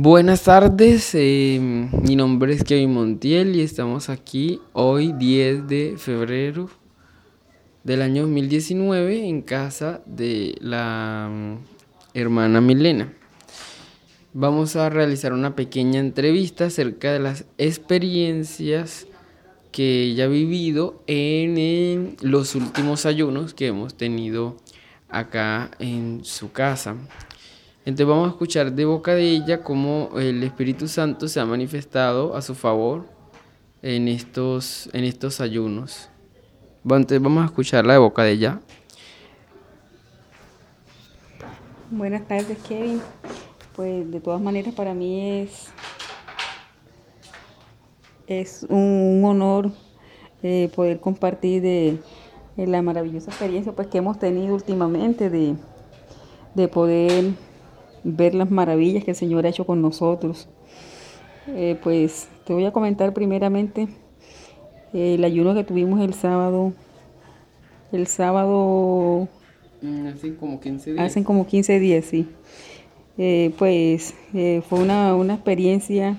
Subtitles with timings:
[0.00, 6.70] Buenas tardes, eh, mi nombre es Kevin Montiel y estamos aquí hoy 10 de febrero
[7.82, 11.56] del año 2019 en casa de la mm,
[12.14, 13.12] hermana Milena.
[14.34, 19.08] Vamos a realizar una pequeña entrevista acerca de las experiencias
[19.72, 24.58] que ella ha vivido en los últimos ayunos que hemos tenido
[25.08, 26.94] acá en su casa.
[27.88, 32.36] Entonces vamos a escuchar de boca de ella cómo el Espíritu Santo se ha manifestado
[32.36, 33.06] a su favor
[33.80, 36.10] en estos, en estos ayunos.
[36.84, 38.60] Entonces vamos a escucharla de boca de ella.
[41.90, 43.00] Buenas tardes, Kevin.
[43.74, 45.68] Pues de todas maneras para mí es,
[48.26, 49.72] es un honor
[50.42, 51.98] eh, poder compartir de,
[52.54, 55.56] la maravillosa experiencia pues, que hemos tenido últimamente de,
[56.54, 57.47] de poder
[58.04, 60.48] ver las maravillas que el Señor ha hecho con nosotros.
[61.48, 63.88] Eh, pues te voy a comentar primeramente
[64.92, 66.72] eh, el ayuno que tuvimos el sábado.
[67.92, 69.28] El sábado...
[69.80, 71.04] Mm, hace como 15 días.
[71.04, 72.28] Hacen como 15 días, sí.
[73.16, 74.14] Eh, pues
[74.68, 76.16] fue una, una, experiencia,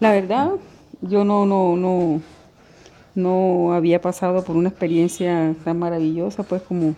[0.00, 0.50] la verdad,
[1.00, 2.20] yo no, no, no,
[3.14, 6.96] no había pasado por una experiencia tan maravillosa, pues como,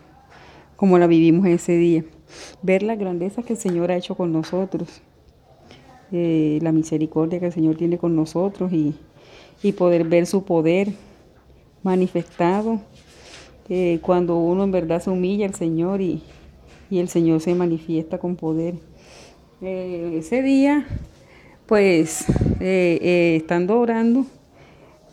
[0.77, 2.05] como la vivimos ese día
[2.62, 5.03] ver la grandeza que el Señor ha hecho con nosotros,
[6.12, 8.94] eh, la misericordia que el Señor tiene con nosotros y,
[9.78, 10.92] poder ver su poder
[11.83, 12.81] manifestado
[13.70, 16.22] eh, cuando uno en verdad se humilla al Señor y,
[16.91, 18.75] el Señor se manifiesta con poder.
[19.61, 20.86] Eh, ese día,
[21.66, 22.27] pues,
[22.61, 24.27] estando orando,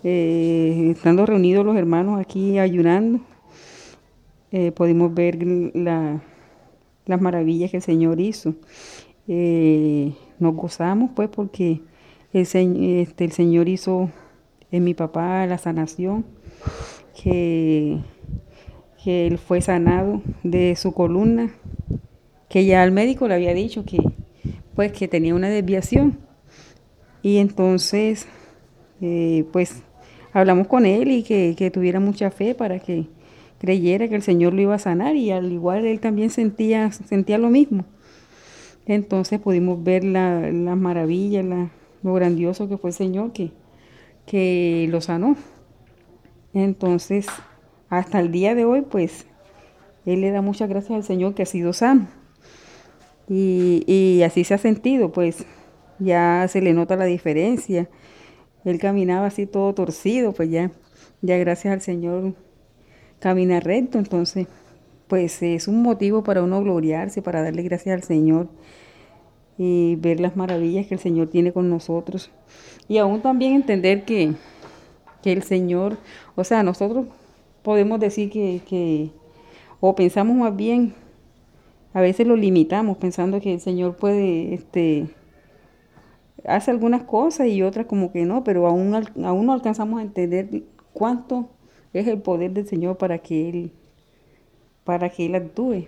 [0.03, 3.21] estando reunidos los hermanos aquí ayunando,
[4.75, 5.41] pudimos ver
[5.73, 6.21] la,
[7.05, 8.55] las maravillas que el Señor hizo.
[9.27, 11.81] Eh, nos gozamos pues porque
[12.33, 14.09] el, este, el Señor hizo
[14.71, 16.25] en mi papá la sanación,
[17.21, 17.99] que,
[19.03, 21.53] que él fue sanado de su columna,
[22.49, 23.99] que ya al médico le había dicho que
[24.75, 26.19] pues que tenía una desviación.
[27.21, 28.27] Y entonces
[29.01, 29.83] eh, pues
[30.33, 33.07] hablamos con él y que, que tuviera mucha fe para que
[33.61, 37.37] creyera que el Señor lo iba a sanar y al igual él también sentía, sentía
[37.37, 37.85] lo mismo.
[38.87, 41.43] Entonces pudimos ver la, la maravilla,
[42.01, 43.51] lo grandioso que fue el Señor que,
[44.25, 45.35] que lo sanó.
[46.55, 47.27] Entonces,
[47.87, 49.27] hasta el día de hoy, pues,
[50.07, 52.07] él le da muchas gracias al Señor que ha sido sano.
[53.29, 55.45] Y, y así se ha sentido, pues,
[55.99, 57.87] ya se le nota la diferencia.
[58.65, 60.71] Él caminaba así todo torcido, pues ya,
[61.21, 62.33] ya gracias al Señor
[63.21, 64.47] camina recto, entonces
[65.07, 68.47] pues es un motivo para uno gloriarse, para darle gracias al Señor
[69.57, 72.31] y ver las maravillas que el Señor tiene con nosotros.
[72.87, 74.33] Y aún también entender que,
[75.23, 75.97] el Señor,
[76.35, 77.05] o sea, nosotros
[77.61, 79.11] podemos decir que, que,
[79.79, 80.93] o pensamos más bien,
[81.93, 85.09] a veces lo limitamos pensando que el Señor puede, este,
[86.45, 90.63] hace algunas cosas y otras como que no, pero aún, aún no alcanzamos a entender
[90.93, 91.49] cuánto
[91.93, 93.71] es el poder del Señor para que Él,
[94.83, 95.87] para que Él actúe.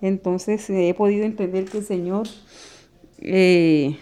[0.00, 2.26] Entonces eh, he podido entender que el Señor
[3.18, 3.96] eh,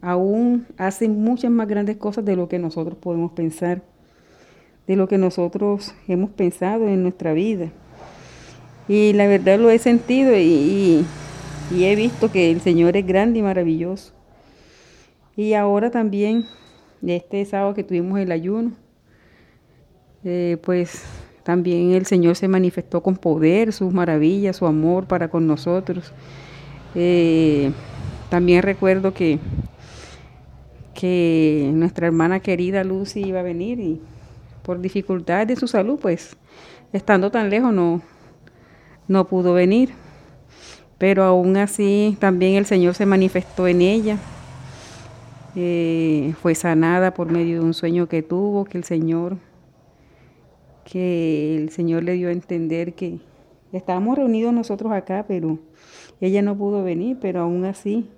[0.00, 3.82] aún hace muchas más grandes cosas de lo que nosotros podemos pensar,
[4.86, 7.70] de lo que nosotros hemos pensado en nuestra vida.
[8.88, 11.04] Y la verdad lo he sentido y,
[11.70, 14.12] y he visto que el Señor es grande y maravilloso.
[15.36, 16.44] Y ahora también,
[17.06, 18.72] este sábado que tuvimos el ayuno,
[20.24, 21.04] eh, pues
[21.42, 26.12] también el Señor se manifestó con poder, sus maravillas, su amor para con nosotros.
[26.94, 27.72] Eh,
[28.28, 29.38] también recuerdo que,
[30.94, 34.00] que nuestra hermana querida Lucy iba a venir y
[34.62, 36.36] por dificultades de su salud, pues
[36.92, 38.02] estando tan lejos no,
[39.08, 39.90] no pudo venir.
[40.98, 44.18] Pero aún así también el Señor se manifestó en ella.
[45.56, 49.38] Eh, fue sanada por medio de un sueño que tuvo, que el Señor
[50.84, 53.20] que el Señor le dio a entender que
[53.72, 55.58] estábamos reunidos nosotros acá, pero
[56.20, 58.08] ella no pudo venir, pero aún así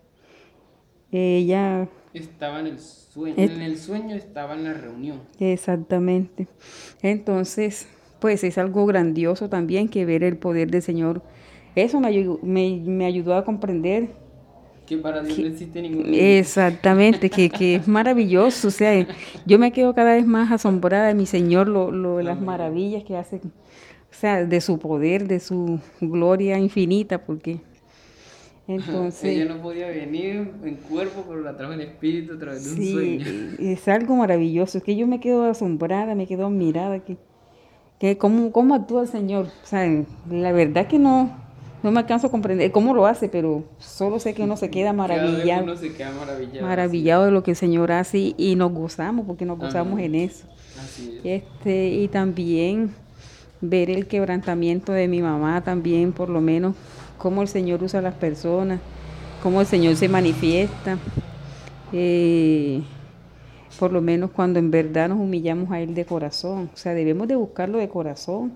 [1.10, 1.88] ella...
[2.14, 5.20] Estaba en el sueño, en el sueño estaba en la reunión.
[5.38, 6.46] Exactamente.
[7.00, 7.88] Entonces,
[8.20, 11.22] pues es algo grandioso también que ver el poder del Señor.
[11.74, 14.10] Eso me ayudó, me, me ayudó a comprender
[14.96, 18.68] que para Dios no existe ningún Exactamente, que, que, es maravilloso.
[18.68, 19.06] O sea,
[19.46, 23.16] yo me quedo cada vez más asombrada de mi Señor, lo, lo, las maravillas que
[23.16, 27.60] hace, o sea, de su poder, de su gloria infinita, porque
[28.68, 32.70] Entonces, ella no podía venir en cuerpo, pero la trajo en espíritu a través de
[32.70, 33.26] un sí, sueño.
[33.58, 34.78] es algo maravilloso.
[34.78, 37.16] Es que yo me quedo asombrada, me quedo admirada que,
[37.98, 39.46] que cómo, cómo actúa el Señor.
[39.62, 39.88] O sea,
[40.30, 41.41] la verdad que no,
[41.82, 44.92] no me alcanzo a comprender cómo lo hace, pero solo sé que uno se queda
[44.94, 45.64] maravillado.
[45.64, 46.66] uno se queda maravillado.
[46.66, 50.14] maravillado de lo que el Señor hace y, nos gozamos, porque nos gozamos Amén.
[50.14, 50.46] en eso.
[50.82, 51.42] Así es.
[51.42, 52.94] Este, y también
[53.60, 56.74] ver el quebrantamiento de mi mamá también, por lo menos,
[57.18, 58.80] cómo el Señor usa a las personas,
[59.42, 60.98] cómo el Señor se manifiesta.
[61.92, 62.82] eh,
[63.78, 66.70] por lo menos cuando en verdad nos humillamos a Él de corazón.
[66.72, 68.52] O sea, debemos de buscarlo de corazón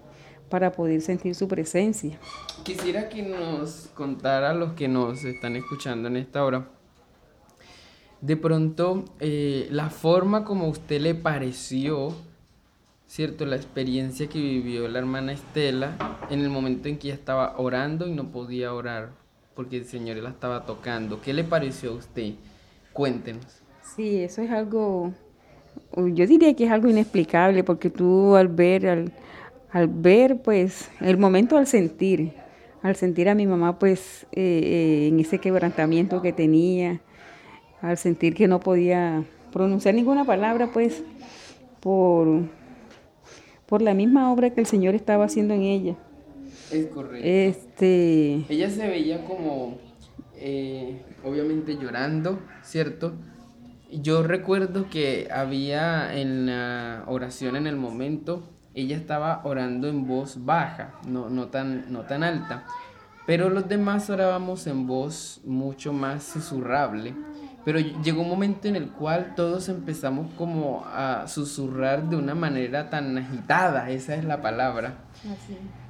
[0.48, 2.18] para poder sentir su presencia.
[2.62, 6.68] Quisiera que nos contara a los que nos están escuchando en esta hora.
[8.20, 12.14] De pronto, eh, la forma como a usted le pareció,
[13.06, 13.44] ¿cierto?
[13.46, 15.96] La experiencia que vivió la hermana Estela
[16.30, 19.10] en el momento en que ella estaba orando y no podía orar
[19.56, 21.20] porque el Señor la estaba tocando.
[21.20, 22.34] ¿Qué le pareció a usted?
[22.92, 23.62] Cuéntenos.
[23.96, 25.12] Sí, eso es algo,
[25.96, 29.12] yo diría que es algo inexplicable, porque tú al ver, al,
[29.70, 32.32] al ver, pues, el momento al sentir,
[32.82, 37.00] al sentir a mi mamá, pues, eh, eh, en ese quebrantamiento que tenía,
[37.82, 41.02] al sentir que no podía pronunciar ninguna palabra, pues,
[41.80, 42.42] por,
[43.66, 45.96] por la misma obra que el Señor estaba haciendo en ella.
[46.72, 47.26] Es correcto.
[47.26, 49.78] Este, Ella se veía como,
[50.36, 53.14] eh, obviamente llorando, ¿cierto?
[53.92, 58.42] Yo recuerdo que había en la oración en el momento,
[58.76, 62.64] ella estaba orando en voz baja, no, no, tan, no tan alta,
[63.26, 67.14] pero los demás orábamos en voz mucho más susurrable.
[67.64, 72.90] Pero llegó un momento en el cual todos empezamos como a susurrar de una manera
[72.90, 74.98] tan agitada, esa es la palabra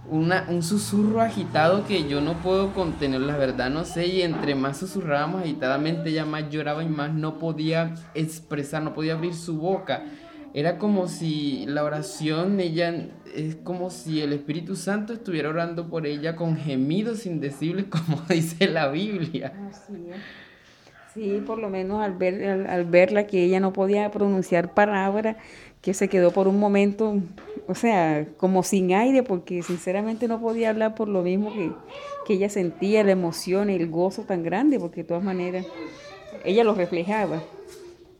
[0.08, 4.54] una, un susurro agitado que yo no puedo contener, la verdad no sé, y entre
[4.54, 9.58] más susurrábamos agitadamente, ella más lloraba y más no podía expresar, no podía abrir su
[9.58, 10.04] boca.
[10.56, 16.06] Era como si la oración, ella, es como si el Espíritu Santo estuviera orando por
[16.06, 19.52] ella con gemidos indecibles, como dice la Biblia.
[21.12, 25.36] Sí, por lo menos al, ver, al, al verla que ella no podía pronunciar palabra,
[25.82, 27.20] que se quedó por un momento,
[27.68, 31.70] o sea, como sin aire, porque sinceramente no podía hablar por lo mismo que,
[32.26, 35.66] que ella sentía, la emoción, el gozo tan grande, porque de todas maneras
[36.46, 37.42] ella lo reflejaba.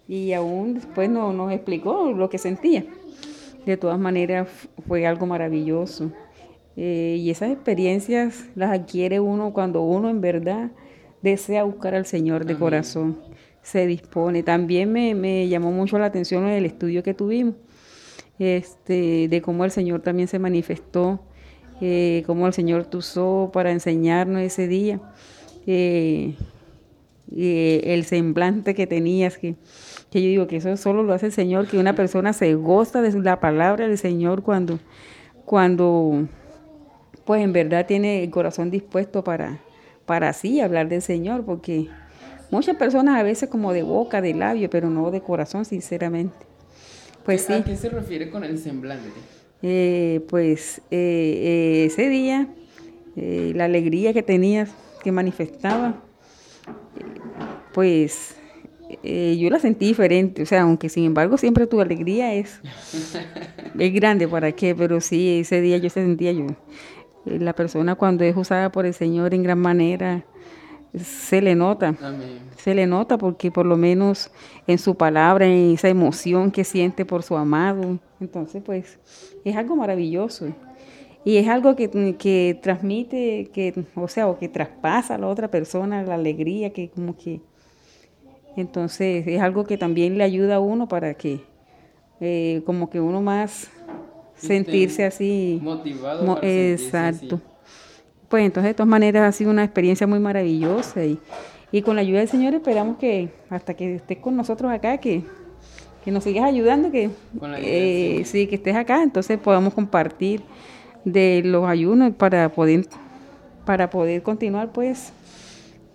[0.09, 2.85] Y aún después no, nos explicó lo que sentía.
[3.65, 4.49] De todas maneras
[4.87, 6.13] fue algo maravilloso.
[6.77, 10.71] Eh, y esas experiencias las adquiere uno cuando uno en verdad
[11.23, 12.61] desea buscar al Señor de Amén.
[12.61, 13.19] corazón,
[13.63, 14.43] se dispone.
[14.43, 17.55] También me, me llamó mucho la atención el estudio que tuvimos,
[18.39, 21.21] este, de cómo el Señor también se manifestó,
[21.81, 25.01] eh, cómo el Señor usó para enseñarnos ese día,
[25.67, 26.35] eh,
[27.31, 29.57] y el semblante que tenías, que,
[30.11, 33.03] que yo digo que eso solo lo hace el Señor, que una persona se goza
[33.03, 34.79] de la palabra del Señor cuando,
[35.45, 36.29] cuando
[37.25, 39.59] pues en verdad tiene el corazón dispuesto para,
[40.05, 41.89] para así hablar del Señor, porque
[42.51, 46.37] muchas personas a veces como de boca, de labio, pero no de corazón, sinceramente.
[47.25, 49.09] Pues sí, ¿A qué se refiere con el semblante?
[49.63, 52.47] eh, pues eh, eh, ese día,
[53.17, 54.71] eh, la alegría que tenías,
[55.03, 55.93] que manifestaba, eh,
[57.77, 58.37] pues
[59.03, 62.61] eh, yo la sentí diferente, o sea, aunque sin embargo siempre tu alegría es,
[63.79, 64.75] es grande, ¿para qué?
[64.75, 66.47] Pero sí, ese día yo se sentía yo.
[67.27, 70.25] eh, La persona cuando es usada por el Señor en gran manera,
[70.97, 72.39] se le nota, Amén.
[72.57, 74.31] se le nota porque por lo menos
[74.67, 78.99] en su palabra, en esa emoción que siente por su amado, entonces pues
[79.45, 80.49] es algo maravilloso.
[81.25, 85.51] Y es algo que, que transmite, que, o sea, o que traspasa a la otra
[85.51, 87.41] persona la alegría, que como que...
[88.57, 91.41] Entonces es algo que también le ayuda a uno para que,
[92.21, 93.71] eh, como que uno más
[94.37, 95.61] sentirse así.
[95.63, 96.25] Motivado.
[96.25, 97.27] mo- para sentirse así.
[97.27, 97.41] exacto.
[98.29, 101.19] Pues entonces de todas maneras ha sido una experiencia muy maravillosa y,
[101.71, 105.23] y con la ayuda del Señor esperamos que hasta que estés con nosotros acá, que,
[106.05, 107.11] que nos sigas ayudando, que
[107.59, 110.43] eh, sí, que estés acá, entonces podamos compartir
[111.05, 112.87] de los ayunos para poder,
[113.65, 115.13] para poder continuar pues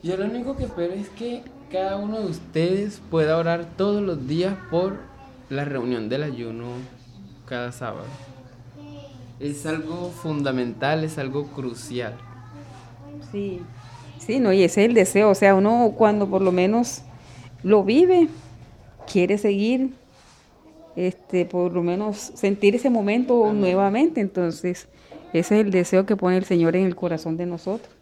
[0.01, 1.41] Yo lo único que espero es que
[1.71, 4.97] cada uno de ustedes pueda orar todos los días por
[5.49, 6.65] la reunión del ayuno
[7.45, 8.05] cada sábado.
[9.39, 12.13] Es algo fundamental, es algo crucial.
[13.31, 13.61] Sí,
[14.19, 17.03] sí, no, y ese es el deseo, o sea, uno cuando por lo menos
[17.63, 18.27] lo vive,
[19.11, 19.91] quiere seguir,
[20.95, 24.87] este, por lo menos sentir ese momento nuevamente, entonces
[25.31, 28.00] ese es el deseo que pone el Señor en el corazón de nosotros.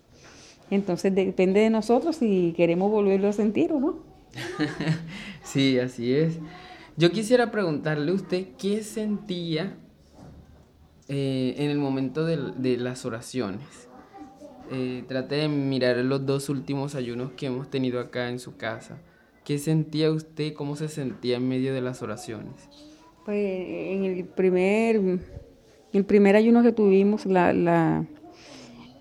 [0.72, 4.00] Entonces depende de nosotros si queremos volverlo a sentir o no.
[5.44, 6.40] sí, así es.
[6.98, 9.78] Yo quisiera preguntarle a usted qué sentía
[11.08, 13.62] eh, en el momento de, las oraciones.
[14.72, 19.00] Eh, trate de mirar los dos últimos ayunos que hemos tenido acá en su casa.
[19.44, 20.54] ¿Qué sentía usted?
[20.54, 22.54] ¿Cómo se sentía en medio de las oraciones?
[23.26, 25.20] Pues en el primer,
[25.94, 28.06] el primer ayuno que tuvimos, la, la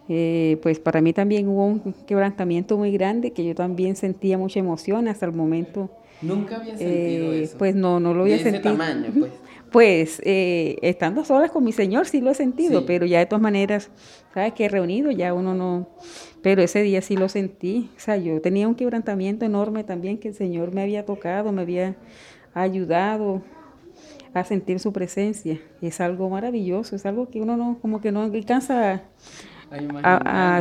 [0.09, 4.59] eh, pues para mí también hubo un quebrantamiento muy grande, que yo también sentía mucha
[4.59, 5.91] emoción hasta el momento.
[6.23, 7.59] Nunca había sentido eh, eso.
[7.59, 8.77] Pues no, no lo había de sentido.
[8.77, 9.33] tamaño, pues.
[9.71, 13.43] Pues eh, estando solas con mi Señor sí lo he sentido, pero ya de todas
[13.43, 13.91] maneras,
[14.33, 14.55] ¿sabes?
[14.55, 15.91] Que reunido ya uno no...
[16.41, 17.91] Pero ese día sí lo sentí.
[17.97, 21.63] O sea, yo tenía un quebrantamiento enorme también que el Señor me había tocado, me
[21.63, 21.97] había
[22.55, 23.43] ayudado
[24.33, 25.61] a sentir su presencia.
[25.83, 29.03] Es algo maravilloso, es algo que uno no, como que no alcanza
[30.03, 30.61] a,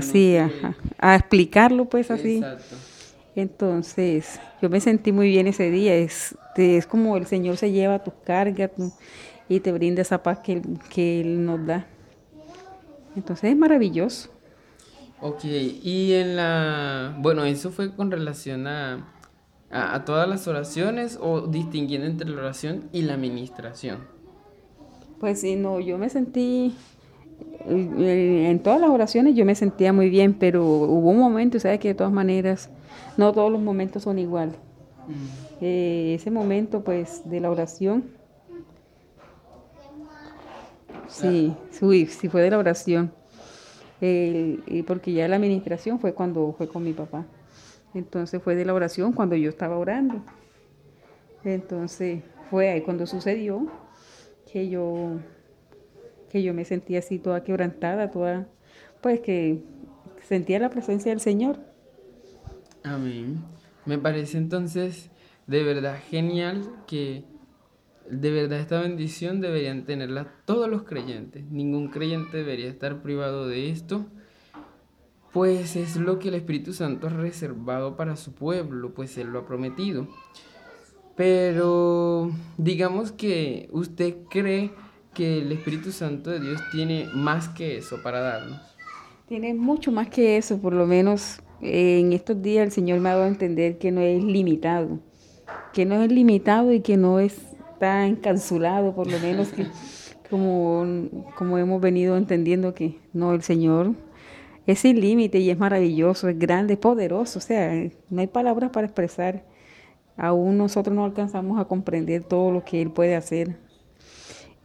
[1.00, 2.44] a, explicarlo pues así.
[3.36, 5.96] Entonces, yo me sentí muy bien ese día.
[5.96, 8.72] Es, es como el Señor se lleva tus cargas
[9.48, 11.86] y te brinda esa paz que, que Él nos da.
[13.16, 14.30] Entonces es maravilloso.
[15.20, 17.16] Ok, y en la...
[17.20, 19.08] Bueno, eso fue con relación a,
[19.72, 24.00] a, todas las oraciones o distinguiendo entre la oración y la administración.
[25.20, 26.76] Pues sí, no, yo me sentí
[27.70, 31.90] en todas las oraciones yo me sentía muy bien, pero hubo un momento, sabes que
[31.90, 32.70] de todas maneras,
[33.18, 34.56] no todos los momentos son iguales.
[35.08, 35.12] Mm.
[35.62, 38.06] Eh, ese momento, pues, de la oración,
[41.08, 43.12] sí, sí, sí fue de la oración,
[44.86, 47.26] porque ya la administración fue cuando fue con mi papá.
[47.94, 50.22] Entonces fue de la oración cuando yo estaba orando.
[51.44, 53.68] Entonces fue ahí cuando sucedió
[54.52, 55.18] que yo
[56.30, 58.48] que yo me sentía así toda quebrantada, toda,
[59.02, 59.64] pues que
[60.28, 61.60] sentía la presencia del Señor.
[62.84, 63.44] Amén.
[63.86, 65.10] Me parece entonces
[65.48, 67.24] de verdad genial que
[68.10, 71.44] de verdad esta bendición deberían tenerla todos los creyentes.
[71.50, 74.06] Ningún creyente debería estar privado de esto,
[75.34, 79.40] pues es lo que el Espíritu Santo ha reservado para su pueblo, pues Él lo
[79.40, 80.08] ha prometido.
[81.16, 84.72] Pero digamos que usted cree
[85.18, 88.62] que el Espíritu Santo de Dios tiene más que eso para darnos.
[89.28, 93.10] Tiene mucho más que eso, por lo menos eh, en estos días el Señor me
[93.10, 95.00] ha dado a entender que no es limitado,
[95.74, 99.66] que no es limitado y que no está encapsulado, por lo menos que
[100.30, 100.86] como,
[101.36, 103.96] como hemos venido entendiendo que no, el Señor
[104.68, 107.74] es sin límite y es maravilloso, es grande, es poderoso, o sea,
[108.12, 109.44] no hay palabras para expresar.
[110.16, 113.67] Aún nosotros no alcanzamos a comprender todo lo que Él puede hacer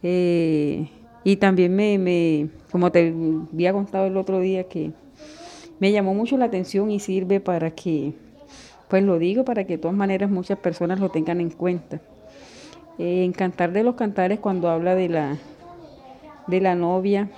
[0.03, 0.89] eh,
[1.23, 3.13] y también me, me, como te
[3.53, 4.91] había contado el otro día, que
[5.79, 8.13] me llamó mucho la atención y sirve para que,
[8.89, 12.01] pues lo digo, para que de todas maneras muchas personas lo tengan en cuenta.
[12.99, 15.37] Eh, en Cantar de los Cantares, cuando habla de la,
[16.47, 17.31] de la novia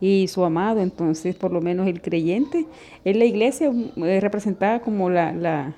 [0.00, 2.66] y su amado, entonces por lo menos el creyente,
[3.04, 5.74] en la iglesia es representada como la, la,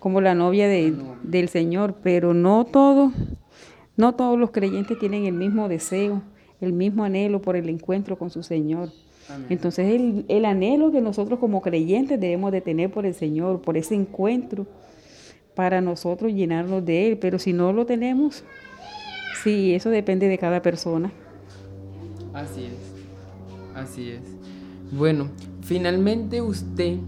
[0.00, 3.12] como la novia de, del Señor, pero no todo
[3.96, 6.22] no todos los creyentes tienen el mismo deseo,
[6.60, 8.90] el mismo anhelo por el encuentro con su Señor.
[9.48, 13.76] Entonces el, el, anhelo que nosotros como creyentes debemos de tener por el Señor, por
[13.76, 14.66] ese encuentro,
[15.56, 17.18] para nosotros llenarnos de Él.
[17.18, 18.44] Pero si no lo tenemos,
[19.42, 21.10] sí, eso depende de cada persona.
[22.32, 24.20] Así es, así es.
[24.92, 25.28] Bueno,
[25.62, 26.98] finalmente usted,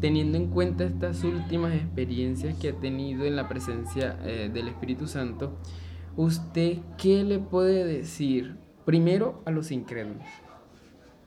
[0.00, 5.06] teniendo en cuenta estas últimas experiencias que ha tenido en la presencia eh, del Espíritu
[5.06, 5.52] Santo,
[6.16, 10.26] ¿usted qué le puede decir primero a los incrédulos?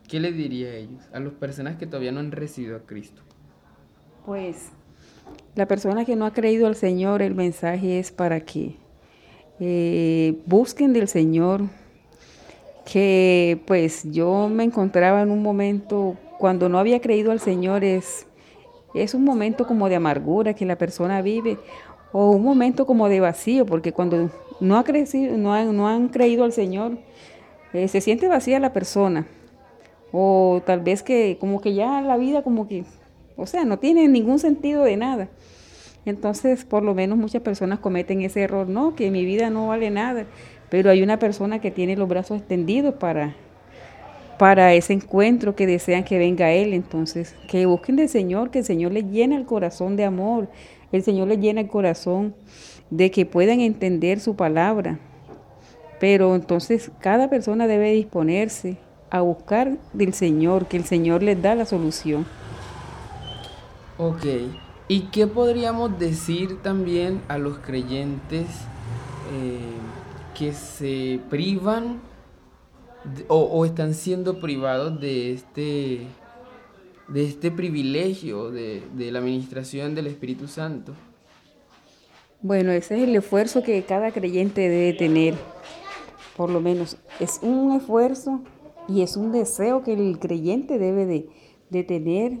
[0.08, 3.22] ¿Qué le diría a ellos, a las personas que todavía no han recibido a Cristo?
[4.24, 4.70] Pues
[5.54, 8.76] la persona que no ha creído al Señor, el mensaje es para que
[9.58, 11.62] eh, busquen del Señor,
[12.84, 18.26] que pues yo me encontraba en un momento cuando no había creído al Señor, es,
[18.94, 21.58] es un momento como de amargura que la persona vive,
[22.12, 26.44] o un momento como de vacío, porque cuando no, ha crecido, no, no han creído
[26.44, 26.98] al Señor,
[27.72, 29.26] eh, se siente vacía la persona.
[30.12, 32.84] O tal vez que como que ya la vida como que,
[33.36, 35.28] o sea, no tiene ningún sentido de nada.
[36.06, 39.90] Entonces, por lo menos muchas personas cometen ese error, no, que mi vida no vale
[39.90, 40.24] nada,
[40.70, 43.34] pero hay una persona que tiene los brazos extendidos para,
[44.38, 46.74] para ese encuentro que desean que venga Él.
[46.74, 50.48] Entonces, que busquen del Señor, que el Señor les llene el corazón de amor,
[50.92, 52.34] el Señor les llena el corazón
[52.90, 54.98] de que puedan entender su palabra.
[55.98, 58.78] Pero entonces cada persona debe disponerse
[59.10, 62.26] a buscar del Señor, que el Señor les da la solución.
[63.98, 64.24] Ok,
[64.88, 68.46] ¿y qué podríamos decir también a los creyentes
[69.32, 69.58] eh,
[70.38, 72.00] que se privan
[73.28, 76.06] o, están siendo privados de este,
[77.08, 80.92] de este privilegio de, de la administración del Espíritu Santo?
[82.46, 85.34] Bueno, ese es el esfuerzo que cada creyente debe tener,
[86.36, 86.96] por lo menos.
[87.18, 88.42] Es un esfuerzo
[88.86, 92.38] y es un deseo que el creyente debe de, tener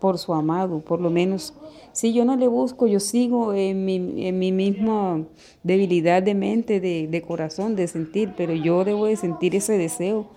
[0.00, 1.54] por su amado, por lo menos.
[1.92, 5.24] Si yo no le busco, yo sigo en mi, en mi misma
[5.62, 10.30] debilidad de mente, de, de corazón, de sentir, pero yo debo de sentir ese deseo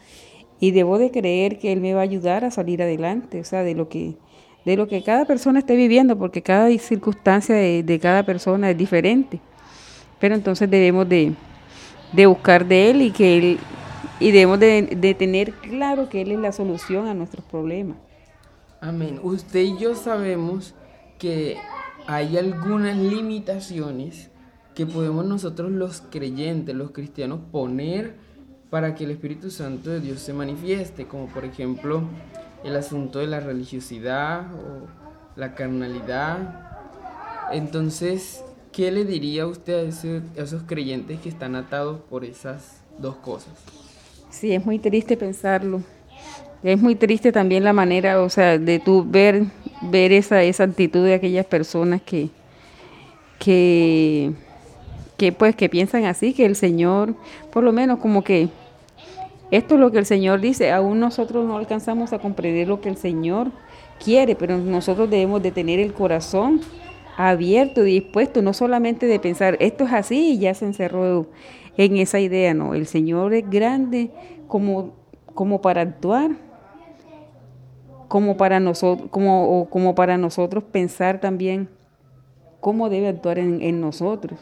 [0.59, 3.63] y debo de creer que Él me va a ayudar a salir adelante, o sea,
[3.63, 4.17] de lo que
[4.65, 9.39] de lo que cada persona esté viviendo, porque cada circunstancia de, cada persona es diferente.
[10.19, 11.33] Pero entonces debemos de,
[12.27, 13.59] buscar de Él y que Él
[14.19, 17.97] y debemos de, de, tener claro que Él es la solución a nuestros problemas.
[18.79, 19.19] Amén.
[19.23, 20.75] Usted y yo sabemos
[21.17, 21.57] que
[22.07, 24.29] hay algunas limitaciones
[24.75, 28.15] que podemos nosotros los creyentes, los cristianos, poner
[28.69, 32.03] para que el Espíritu Santo de Dios se manifieste, como por ejemplo
[32.63, 34.87] el asunto de la religiosidad o
[35.35, 36.69] la carnalidad.
[37.51, 43.53] Entonces, ¿qué le diría usted a, esos creyentes que están atados por esas dos cosas?
[44.29, 45.81] Sí, es muy triste pensarlo.
[46.63, 49.45] Es muy triste también la manera, o sea, de tú ver,
[49.81, 52.29] ver esa, esa actitud de aquellas personas que,
[53.39, 54.31] que,
[55.17, 57.15] que pues que piensan así, que el Señor,
[57.51, 58.49] por lo menos como que
[59.51, 62.87] esto es lo que el Señor dice, aún nosotros no alcanzamos a comprender lo que
[62.87, 63.51] el Señor
[64.03, 66.61] quiere, pero nosotros debemos de tener el corazón
[67.17, 71.27] abierto y dispuesto, no solamente de pensar, esto es así y ya se encerró
[71.75, 74.11] en esa idea, no, el Señor es grande
[74.47, 74.93] como,
[75.33, 76.31] como para actuar,
[78.07, 81.69] como para nosotros, como, como para nosotros pensar también
[82.61, 84.39] cómo debe actuar en, en nosotros.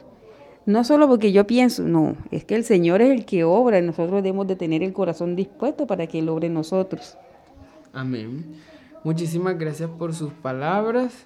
[0.70, 3.82] No solo porque yo pienso, no, es que el Señor es el que obra y
[3.82, 7.18] nosotros debemos de tener el corazón dispuesto para que Él obre en nosotros.
[7.92, 8.54] Amén.
[9.04, 11.26] Muchísimas gracias por sus palabras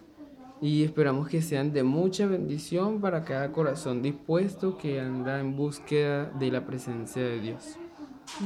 [0.61, 6.31] y esperamos que sean de mucha bendición para cada corazón dispuesto que anda en búsqueda
[6.39, 7.77] de la presencia de Dios.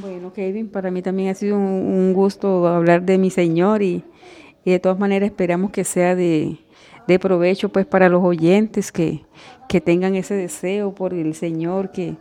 [0.00, 4.02] Bueno, Kevin, para mí también ha sido un, gusto hablar de mi Señor y,
[4.64, 6.58] de todas maneras esperamos que sea de,
[7.08, 9.24] de provecho pues para los oyentes que,
[9.66, 12.16] que tengan ese deseo por el Señor, que,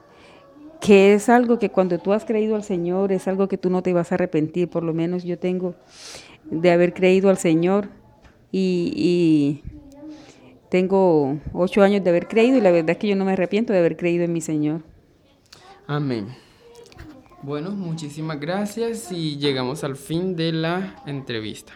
[0.80, 3.84] que es algo que cuando tú has creído al Señor es algo que tú no
[3.84, 5.76] te vas a arrepentir, por lo menos yo tengo
[6.45, 7.89] de haber creído al Señor
[8.50, 9.63] y, y
[10.69, 13.73] tengo ocho años de haber creído y la verdad es que yo no me arrepiento
[13.73, 14.84] de haber creído en mi Señor.
[15.86, 16.28] Amén.
[17.43, 21.73] Bueno, muchísimas gracias y llegamos al fin de la entrevista.